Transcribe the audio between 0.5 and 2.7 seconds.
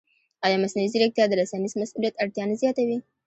مصنوعي ځیرکتیا د رسنیز مسؤلیت اړتیا نه